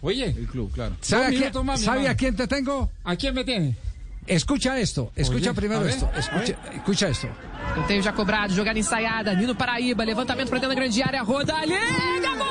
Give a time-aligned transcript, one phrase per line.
[0.00, 0.96] Oye, El club, claro.
[1.00, 2.18] ¿Sabe, a quién, minutos más, mi sabe a hermano.
[2.18, 2.90] quién te tengo?
[3.04, 3.76] ¿a quién me tiene?
[4.26, 7.28] Escucha esto, escucha Oye, primero esto, escucha, escucha esto.
[7.68, 11.78] Escanteio já cobrado, jogada ensaiada, Nino Paraíba, levantamento pra dentro da grande área, Rodallega,
[12.20, 12.41] golaço!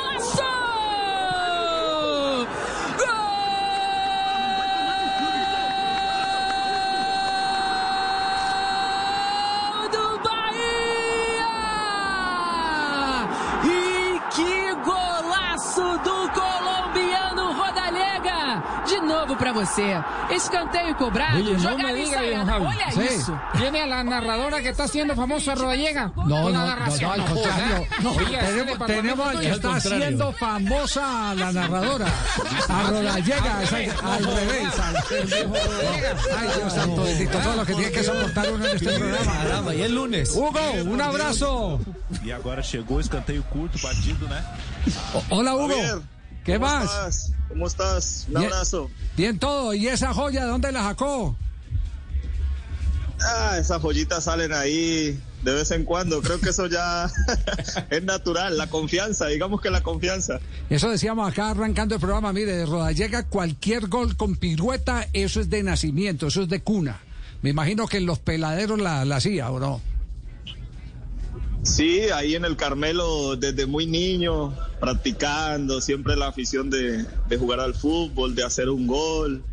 [19.42, 20.00] Pra você.
[20.30, 22.58] Escanteio cobrado, Oye, no me diga, ensaiada.
[22.60, 23.02] Olha Sí.
[23.18, 23.34] isso.
[23.58, 26.12] Tiene a la narradora que está haciendo famosa Rodallega.
[26.16, 27.88] No, no, no, narración, no, al contrario.
[28.04, 32.06] No, Oye, tenemos, tenemos al que está haciendo famosa a la narradora,
[32.70, 34.74] a Rodallega, al, revés.
[36.38, 39.74] Ay, Dios santo bendito, todo lo que tiene que soportar uno en este programa.
[39.74, 40.36] Y el lunes.
[40.36, 41.80] Hugo, un abrazo.
[42.24, 44.44] E agora chegou o escanteio curto, batido, né?
[45.32, 45.74] Hola, Hugo.
[46.44, 46.84] ¿Qué ¿cómo más?
[46.86, 47.32] estás?
[47.50, 48.26] ¿Cómo estás?
[48.28, 48.52] Un Bien.
[48.54, 48.90] abrazo.
[49.18, 49.74] Bien todo.
[49.74, 51.36] ¿Y esa joya de dónde la sacó?
[53.24, 56.22] Ah, esas joyitas salen ahí de vez en cuando.
[56.22, 57.08] Creo que eso ya
[57.92, 60.40] es natural, la confianza, digamos que la confianza.
[60.70, 65.50] Eso decíamos acá arrancando el programa, mire, de Rodallega cualquier gol con pirueta, eso es
[65.52, 67.00] de nacimiento, eso es de cuna.
[67.44, 69.82] Me imagino que en los peladeros la, la hacía, ¿o no?
[71.64, 77.60] Sí, ahí en el Carmelo desde muy niño, practicando, siempre la afición de, de jugar
[77.60, 79.44] al fútbol, de hacer un gol.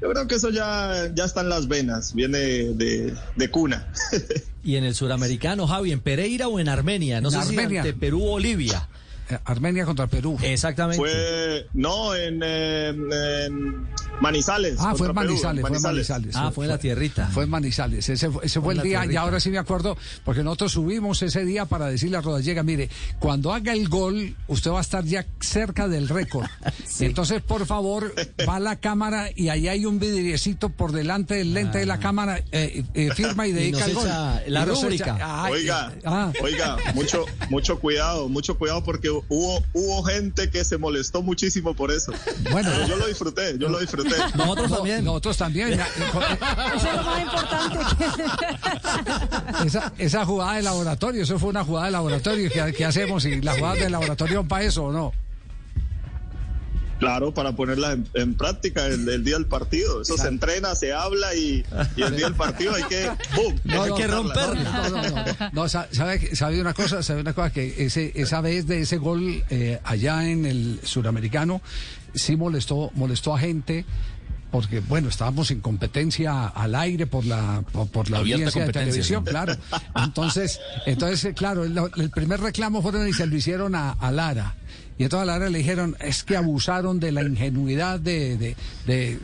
[0.00, 3.92] Yo creo que eso ya, ya está en las venas, viene de, de cuna.
[4.62, 7.22] Y en el suramericano, Javi, ¿en Pereira o en Armenia?
[7.22, 7.82] No En sé Armenia.
[7.82, 8.90] si ante Perú o Bolivia.
[9.30, 10.36] Eh, Armenia contra Perú.
[10.42, 10.96] Exactamente.
[10.98, 13.86] Fue, no, en, en- en
[14.20, 14.76] Manizales.
[14.78, 16.36] Ah, fue en Perú, Manizales, fue en Manizales.
[16.36, 17.26] Ah, fue en la tierrita.
[17.28, 19.96] Fue en Manizales, ese, fue- ese fue Fue el día, y ahora sí me acuerdo,
[20.24, 24.70] porque nosotros subimos ese día para decirle a Rodallega, mire, cuando haga el gol, usted
[24.70, 26.46] va a estar ya cerca del récord.
[27.00, 28.12] Entonces, por favor,
[28.48, 31.98] va a la cámara y ahí hay un vidriecito por delante del lente de la
[31.98, 34.08] cámara, eh, eh, firma y Y dedica nos el gol.
[34.08, 35.16] la Y nos rúbrica.
[35.16, 36.32] echa- ay, Oiga, ah.
[36.42, 41.90] oiga, mucho, mucho cuidado, mucho cuidado porque hubo, hubo gente que se molestó muchísimo por
[41.90, 42.12] eso.
[42.50, 42.70] Bueno.
[42.72, 44.16] Pero yo lo disfruté, yo lo disfruté.
[44.34, 45.04] Nosotros No, también.
[45.04, 45.72] Nosotros también.
[45.80, 47.78] Eso es lo más importante.
[49.66, 52.50] Esa, esa jugada de laboratorio, eso fue una jugada de laboratorio.
[52.50, 53.24] ¿Qué, qué hacemos?
[53.24, 55.12] ¿Y las jugadas de laboratorio son para eso o no?
[57.00, 60.02] Claro, para ponerla en, en práctica el, el día del partido.
[60.02, 61.64] Eso se entrena, se habla y,
[61.96, 63.58] y el día del partido hay que, ¡boom!
[63.80, 64.88] Hay que romperla.
[64.90, 64.90] ¿no?
[64.90, 65.50] No, no, no.
[65.52, 68.98] No, sa- sabe, sabe una cosa, sabe una cosa que ese, esa vez de ese
[68.98, 71.60] gol eh, allá en el suramericano
[72.14, 73.84] sí molestó, molestó a gente.
[74.50, 78.72] Porque, bueno, estábamos en competencia al aire por la, por, por la Abierta audiencia de
[78.72, 79.56] televisión, claro.
[79.94, 84.56] Entonces, entonces claro, el, el primer reclamo fueron y se lo hicieron a, a Lara.
[85.00, 88.54] Y a Lara le dijeron, es que abusaron de la ingenuidad de, de,
[88.86, 89.18] de-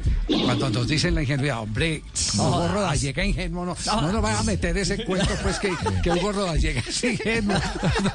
[0.47, 2.03] cuando nos dicen la ingenuidad, hombre,
[2.39, 5.71] Hugo Rodallega ingenuo, no, no nos vaya a meter ese cuento, pues que,
[6.03, 7.59] que Hugo Rodallega es ingenuo.
[8.03, 8.11] No.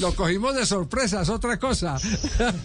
[0.00, 1.96] Lo cogimos de sorpresa, es otra cosa.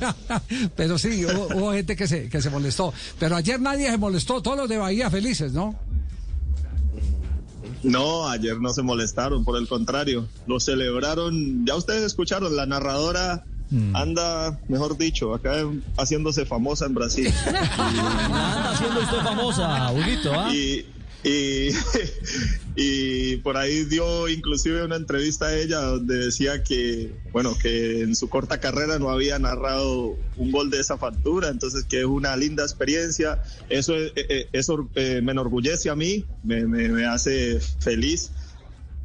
[0.75, 2.91] Pero sí, hubo, hubo gente que se, que se molestó.
[3.19, 5.75] Pero ayer nadie se molestó, todos los de Bahía felices, ¿no?
[7.83, 11.65] No, ayer no se molestaron, por el contrario, lo celebraron.
[11.65, 13.43] Ya ustedes escucharon, la narradora
[13.93, 15.53] anda, mejor dicho, acá
[15.97, 17.33] haciéndose famosa en Brasil.
[17.45, 20.53] Anda haciendo usted famosa, Huguito, ¿ah?
[20.53, 20.85] y,
[21.23, 21.69] y,
[22.75, 28.15] y por ahí dio inclusive una entrevista a ella donde decía que, bueno, que en
[28.15, 32.35] su corta carrera no había narrado un gol de esa factura, entonces que es una
[32.35, 33.41] linda experiencia.
[33.69, 38.31] Eso, eh, eh, eso eh, me enorgullece a mí, me, me, me hace feliz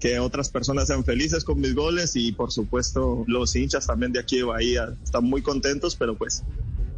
[0.01, 4.21] que otras personas sean felices con mis goles y por supuesto los hinchas también de
[4.21, 6.43] aquí de Bahía están muy contentos, pero pues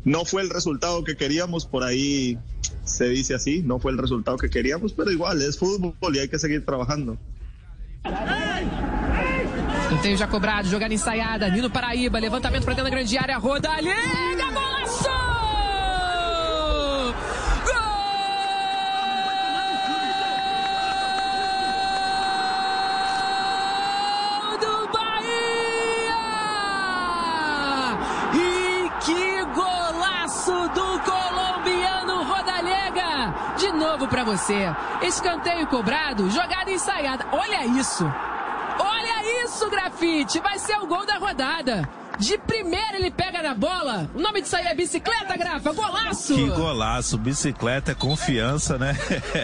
[0.09, 2.39] no fue el resultado que queríamos, por ahí
[2.85, 6.29] se dice así, no fue el resultado que queríamos, pero igual es fútbol y hay
[6.29, 7.19] que seguir trabajando.
[9.83, 14.38] Escanteio já cobrado, jogada ensaiada, Nino Paraíba, levantamento pra dentro da grande área, Rodallega,
[34.29, 34.67] você.
[35.03, 37.27] Escanteio cobrado, jogada ensaiada.
[37.33, 38.05] Olha isso!
[38.79, 40.39] Olha isso, grafite!
[40.41, 41.89] Vai ser o gol da rodada.
[42.19, 44.11] De primeira ele pega na bola.
[44.15, 45.73] O nome disso aí é bicicleta, Grafa.
[45.73, 46.35] Golaço!
[46.35, 48.97] Que golaço, bicicleta é confiança, né?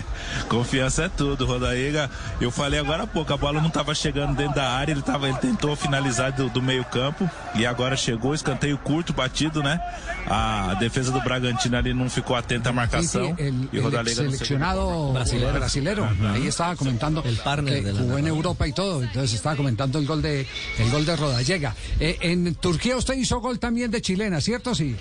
[0.48, 2.10] confiança é tudo, Rodaíga.
[2.40, 5.28] Eu falei agora há pouco, a bola não estava chegando dentro da área, ele, tava,
[5.28, 9.80] ele tentou finalizar do, do meio campo e agora chegou, escanteio curto, batido, né?
[10.26, 13.34] A defesa do Bragantino ali não ficou atenta à marcação.
[13.38, 16.08] El, y Rodalega seleccionado brasilero, Brasilero.
[16.34, 18.24] ahí estaba comentando El partner que jugó en.
[18.24, 20.46] Europa y todo, entonces estaba comentando el gol de
[20.78, 21.74] el gol de Rodallega.
[22.00, 24.74] Eh, en Turquía usted hizo gol también de chilena, ¿cierto?
[24.74, 24.96] Sí.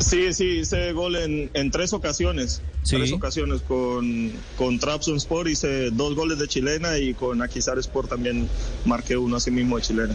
[0.00, 2.60] Sí, sí, hice gol en, en tres ocasiones.
[2.82, 2.96] Sí.
[2.96, 8.48] Tres ocasiones con, con Trabzonspor hice dos goles de chilena y con Akisar Sport también
[8.84, 10.14] marqué uno así mismo de chilena.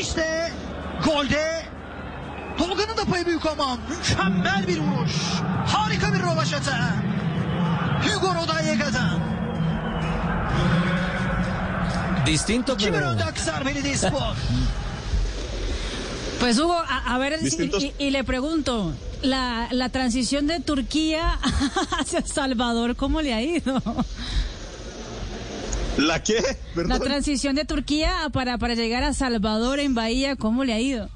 [0.00, 0.52] İşte
[1.02, 1.64] golde
[2.58, 5.12] Tolga'nın da payı büyük ama mükemmel bir vuruş.
[5.66, 6.94] Harika bir rovaşata.
[8.02, 9.37] Hugo Rodallega'dan.
[12.28, 13.14] Distinto, pero
[13.64, 14.34] Belediyespor?
[16.40, 21.38] Pues Hugo, a, a ver, y, y le pregunto, la, la transición de Turquía
[21.98, 23.82] hacia Salvador, ¿cómo le ha ido?
[25.96, 26.34] ¿La qué?
[26.40, 27.00] La Perdón.
[27.00, 31.08] transición de Turquía para, para llegar a Salvador en Bahía, ¿cómo le ha ido?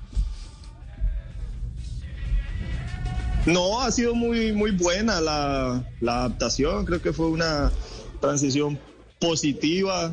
[3.47, 6.85] No, ha sido muy, muy buena la, la adaptación.
[6.85, 7.70] Creo que fue una
[8.20, 8.79] transición
[9.20, 10.12] positiva.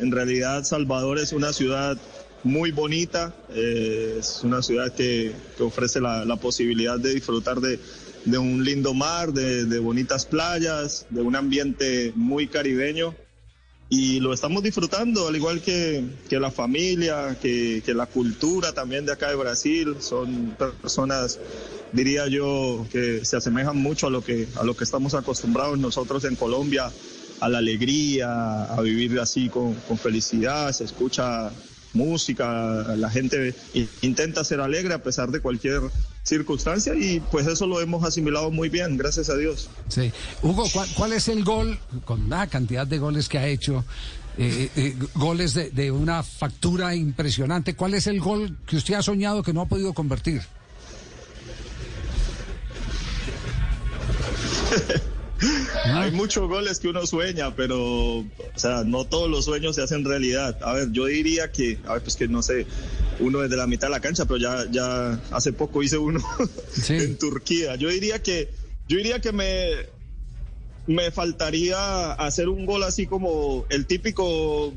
[0.00, 1.98] En realidad, Salvador es una ciudad
[2.42, 3.34] muy bonita.
[3.50, 7.78] eh, es una ciudad que, que ofrece la, la posibilidad de disfrutar de,
[8.24, 13.14] de un lindo mar, de, de bonitas playas, de un ambiente muy caribeño.
[13.90, 19.04] Y lo estamos disfrutando, al igual que, que la familia, que, que la cultura también
[19.04, 19.96] de acá de Brasil.
[19.98, 21.40] Son personas,
[21.92, 26.24] diría yo, que se asemejan mucho a lo que, a lo que estamos acostumbrados nosotros
[26.24, 26.90] en Colombia,
[27.40, 31.50] a la alegría, a vivir así con, con felicidad, se escucha
[31.92, 33.54] música, la gente
[34.02, 35.80] intenta ser alegre a pesar de cualquier
[36.22, 39.68] circunstancia y pues eso lo hemos asimilado muy bien, gracias a Dios.
[39.88, 40.12] Sí.
[40.42, 43.84] Hugo, ¿cuál, cuál es el gol, con la cantidad de goles que ha hecho,
[44.38, 49.02] eh, eh, goles de, de una factura impresionante, cuál es el gol que usted ha
[49.02, 50.42] soñado que no ha podido convertir?
[55.98, 58.26] Hay muchos goles que uno sueña, pero, o
[58.56, 60.58] sea, no todos los sueños se hacen realidad.
[60.62, 62.66] A ver, yo diría que, a ver, pues que no sé,
[63.18, 66.20] uno desde la mitad de la cancha, pero ya, ya hace poco hice uno
[66.72, 66.94] Sí.
[66.94, 67.76] en Turquía.
[67.76, 68.50] Yo diría que,
[68.88, 69.70] yo diría que me,
[70.86, 74.74] me faltaría hacer un gol así como el típico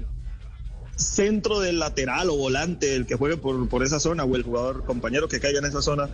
[1.03, 4.85] centro del lateral o volante, el que juegue por, por esa zona, o el jugador
[4.85, 6.09] compañero que caiga en esa zona,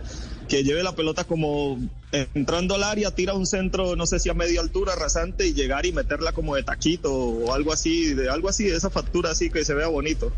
[0.48, 1.78] que lleve la pelota como
[2.12, 5.86] entrando al área, tira un centro, no sé si a media altura, rasante, y llegar
[5.86, 9.50] y meterla como de taquito o algo así, de algo así, de esa factura así
[9.50, 10.32] que se vea bonito.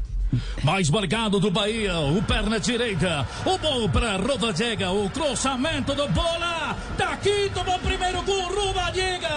[0.64, 3.26] Mais marcado do Bahia, o perna direita.
[3.44, 6.74] O bom para Rodallega, o cruzamento do bola.
[6.96, 9.28] Daqui tomou o primeiro gol, Rodallega.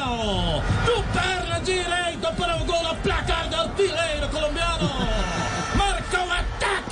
[0.85, 4.25] Do perna direita para o gol, a placar do artilheiro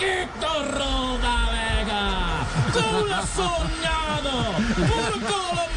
[0.04, 2.04] ataque do Rodallega.
[2.74, 4.36] Gol soñado
[4.88, 5.73] por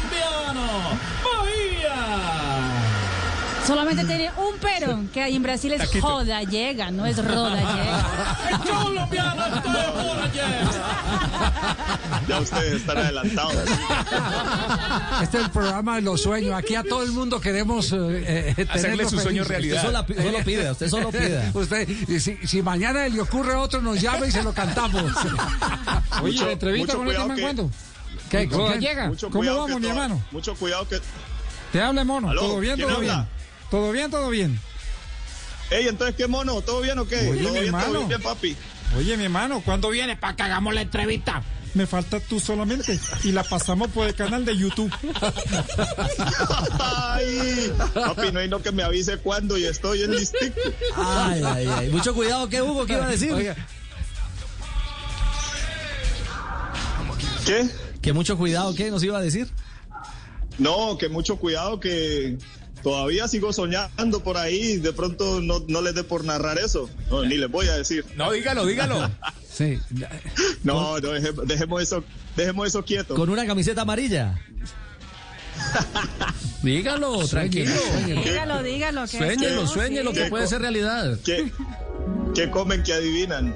[3.67, 8.49] Solamente tiene un pero, que ahí en Brasil es joda llega, no es roda llega.
[8.49, 10.71] El colombiano está de Rodallega.
[12.27, 13.53] Ya ustedes están adelantados.
[15.21, 16.53] Este es el programa de los sueños.
[16.53, 19.73] Aquí a todo el mundo queremos eh, eh, tenerlo su sueño feliz.
[19.81, 20.01] realidad.
[20.01, 21.51] Usted solo, solo pida, usted solo pida.
[21.53, 21.87] Usted,
[22.19, 25.03] si, si mañana le ocurre otro, nos llama y se lo cantamos.
[26.21, 27.71] Oye, Mucho- la entrevista mucho con este cuidado man, que- ¿cuándo?
[28.29, 28.49] ¿Qué?
[28.49, 28.81] ¿Con Roda quién?
[28.81, 29.07] llega.
[29.07, 30.21] Mucho ¿Cómo vamos, mi hermano?
[30.31, 30.99] Mucho cuidado que...
[31.71, 32.29] Te habla, mono.
[32.29, 33.15] Aló, ¿Todo bien, ¿quién todo habla?
[33.15, 33.36] bien?
[33.69, 34.59] ¿Todo bien, todo bien?
[35.69, 36.61] Ey, entonces, ¿qué mono?
[36.61, 37.17] ¿Todo bien o qué?
[37.29, 38.07] Oye, ¿Todo mi bien, todo hermano.
[38.07, 38.55] bien, papi?
[38.97, 41.43] Oye, mi hermano, ¿cuándo vienes para que hagamos la entrevista?
[41.73, 44.91] Me falta tú solamente y la pasamos por el canal de YouTube.
[46.79, 50.59] Ay, papi, no hay no que me avise cuándo y estoy en listico.
[50.95, 51.89] Ay, ay, ay.
[51.89, 52.85] Mucho cuidado, ¿qué Hugo?
[52.85, 53.33] ¿Qué iba a decir?
[53.33, 53.55] Oiga,
[57.45, 57.69] ¿Qué?
[58.01, 59.49] Que mucho cuidado, ¿qué nos iba a decir?
[60.57, 62.37] No, que mucho cuidado que
[62.83, 64.77] todavía sigo soñando por ahí.
[64.77, 66.89] De pronto no, no les dé por narrar eso.
[67.09, 68.05] No, ni les voy a decir.
[68.15, 69.09] No, dígalo, dígalo.
[69.51, 69.79] sí.
[70.63, 72.03] No, no, deje- dejemos eso,
[72.35, 73.15] dejemos eso quieto.
[73.15, 74.39] Con una camiseta amarilla.
[76.63, 77.71] Dígalo, tranquilo.
[78.05, 79.07] Dígalo, dígalo.
[79.07, 80.17] suéñelo, sí.
[80.17, 81.17] que puede ser realidad.
[81.23, 81.51] ¿Qué,
[82.35, 83.55] qué comen que adivinan?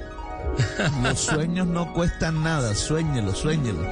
[1.02, 3.86] Los sueños no cuestan nada, sueñelo, sueñelo.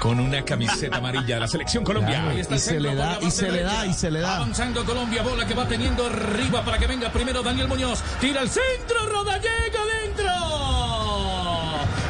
[0.00, 2.22] Con una camiseta amarilla de la selección Colombia.
[2.22, 4.36] Claro, está y se centro le da, y se le da, y se le da.
[4.36, 8.02] Avanzando Colombia, bola que va teniendo arriba para que venga primero Daniel Muñoz.
[8.18, 10.24] Tira el centro, roda, llega adentro.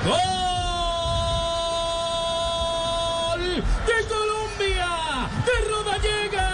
[0.06, 0.20] ¡Gol!
[3.86, 4.88] ¡De Colombia!
[5.44, 6.49] ¡De Rodallega!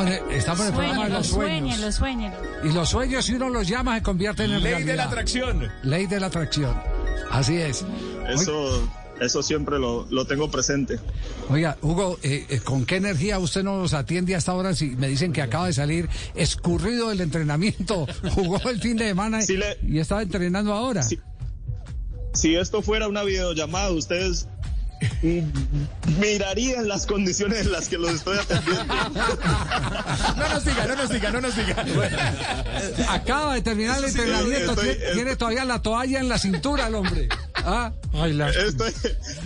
[0.00, 1.76] Estamos, estamos en el programa de los sueños.
[1.76, 2.38] Sueñenlo, sueñenlo.
[2.64, 4.86] Y los sueños, si uno los llama, se convierten en Ley realidad.
[4.92, 5.68] de la atracción.
[5.82, 6.74] Ley de la atracción.
[7.30, 7.84] Así es.
[8.28, 8.88] Eso,
[9.20, 10.98] eso siempre lo, lo tengo presente.
[11.50, 15.32] Oiga, Hugo, eh, eh, ¿con qué energía usted nos atiende hasta ahora si me dicen
[15.32, 18.06] que acaba de salir escurrido del entrenamiento?
[18.34, 21.02] Jugó el fin de semana Sí le- y estaba entrenando ahora.
[21.02, 21.18] Sí.
[22.34, 24.48] Si esto fuera una videollamada, ustedes
[25.22, 28.94] mm, mirarían las condiciones en las que los estoy atendiendo.
[30.36, 31.84] No nos diga, no nos diga, no nos diga.
[33.08, 34.72] Acaba de terminar el sí, entrenamiento.
[34.72, 37.28] estoy- tiene, estoy- tiene todavía la toalla en la cintura el hombre.
[37.64, 37.92] ¿Ah?
[38.14, 38.50] Ay, la...
[38.50, 38.92] Estoy,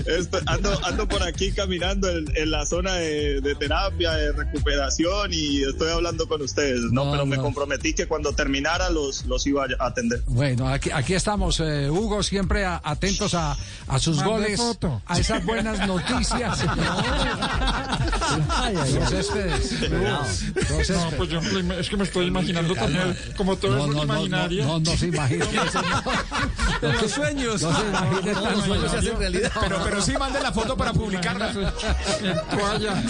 [0.06, 5.30] estoy- ando, ando por aquí caminando en, en la zona de, de terapia, de recuperación
[5.32, 6.80] y estoy hablando con ustedes.
[6.92, 10.22] No, No, pero me comprometí que cuando terminara los, los iba a atender.
[10.26, 13.56] Bueno, aquí, aquí estamos, eh, Hugo, siempre a- atentos a,
[13.86, 15.02] a sus Mande goles, foto.
[15.06, 16.64] a esas buenas noticias.
[18.72, 19.90] Los céspedes.
[19.90, 21.40] Los No, pues yo
[21.78, 25.06] es que me estoy imaginando también como todo No, eso no, no, no, no se
[25.06, 25.46] imagina.
[26.82, 27.62] Los sueños.
[27.62, 29.52] No se imagina esta Los sueños se hacen realidad.
[29.60, 31.50] Pero, pero sí mande la foto para publicarla.
[31.50, 33.02] En toalla,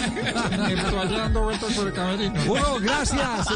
[0.71, 2.43] en toalla dando vueltas por el camerino.
[2.45, 3.49] Hugo, gracias.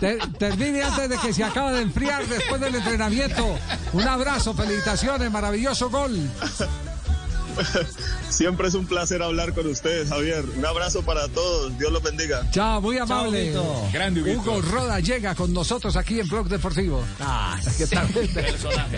[0.00, 3.56] Te- termine antes de que se acabe de enfriar después del entrenamiento.
[3.92, 6.18] Un abrazo, felicitaciones, maravilloso gol.
[8.28, 10.44] Siempre es un placer hablar con ustedes, Javier.
[10.56, 11.76] Un abrazo para todos.
[11.78, 12.48] Dios los bendiga.
[12.50, 13.42] Chao, muy amable.
[13.42, 13.88] Huguito.
[13.92, 14.40] Grande, Huguito.
[14.40, 17.04] Hugo Roda llega con nosotros aquí en Blog Deportivo.
[17.20, 18.08] Ah, ¿Qué tal?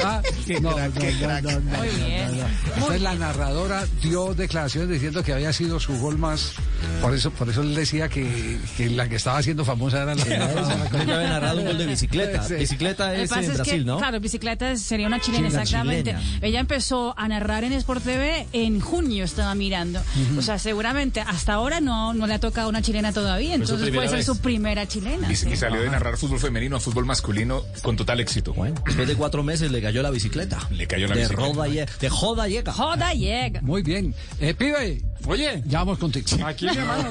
[0.03, 2.31] Ah, no, no, no, no, no, no, Muy bien.
[2.75, 6.53] Entonces la narradora dio declaraciones diciendo que había sido su gol más.
[7.01, 10.25] Por eso, por eso él decía que, que la que estaba haciendo famosa era la
[10.25, 12.43] que había narrado un gol de bicicleta.
[12.43, 12.55] Sí.
[12.55, 13.99] Bicicleta es en es Brasil, que, ¿no?
[13.99, 16.13] claro, bicicleta sería una chilena, exactamente.
[16.13, 16.39] chilena.
[16.43, 20.01] Ella empezó a narrar en Sport TV en junio, estaba mirando.
[20.39, 24.09] O sea, seguramente hasta ahora no, no le ha tocado una chilena todavía, entonces puede
[24.09, 24.27] ser vez.
[24.27, 25.31] su primera chilena.
[25.31, 25.49] Y, sí.
[25.51, 28.53] y salió de narrar fútbol femenino a fútbol masculino con total éxito.
[28.55, 30.59] Bueno, después de cuatro meses le cayó la bicicleta.
[30.71, 31.43] Le cayó la de bicicleta.
[31.53, 32.73] Roda Ye- de Joda llega.
[32.73, 33.61] Joda llega.
[33.63, 34.15] Muy bien.
[34.41, 36.27] Eh, pibe, Oye, ya vamos contigo.
[36.47, 37.09] aquí mi hermano,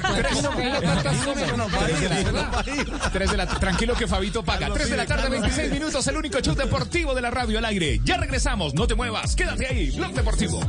[3.12, 4.72] Tres de la, tranquilo que Fabito paga.
[4.72, 8.00] 3 de la tarde, 26 minutos, el único show deportivo de la radio al aire.
[8.04, 10.60] Ya regresamos, no te muevas, quédate ahí, Blog Deportivo.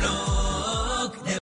[0.00, 0.29] Blue.